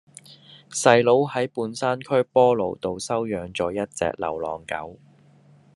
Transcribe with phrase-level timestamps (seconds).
[0.71, 4.97] 細佬喺半山區波老道收養左一隻流浪狗